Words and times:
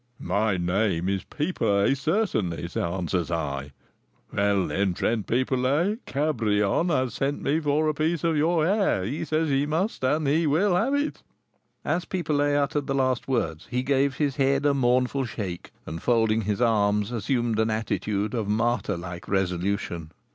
'My 0.17 0.57
name 0.57 1.07
is 1.07 1.25
Pipelet, 1.25 1.95
certainly,' 1.95 2.67
answers 2.75 3.29
I. 3.29 3.71
'Well, 4.33 4.65
then, 4.65 4.95
friend 4.95 5.27
Pipelet, 5.27 6.03
Cabrion 6.07 6.89
has 6.89 7.13
sent 7.13 7.43
me 7.43 7.59
for 7.59 7.87
a 7.87 7.93
piece 7.93 8.23
of 8.23 8.35
your 8.35 8.65
hair; 8.65 9.03
he 9.05 9.23
says 9.23 9.49
he 9.49 9.67
must 9.67 10.03
and 10.03 10.25
he 10.27 10.47
will 10.47 10.75
have 10.75 10.95
it.'" 10.95 11.21
As 11.85 12.05
Pipelet 12.05 12.55
uttered 12.55 12.87
the 12.87 12.95
last 12.95 13.27
words 13.27 13.67
he 13.69 13.83
gave 13.83 14.15
his 14.15 14.37
head 14.37 14.65
a 14.65 14.73
mournful 14.73 15.25
shake, 15.25 15.69
and, 15.85 16.01
folding 16.01 16.41
his 16.41 16.61
arms, 16.61 17.11
assumed 17.11 17.59
an 17.59 17.69
attitude 17.69 18.33
of 18.33 18.47
martyrlike 18.47 19.27
resolution. 19.27 20.09